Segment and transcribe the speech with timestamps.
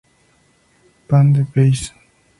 [1.09, 1.93] Pan de Peace!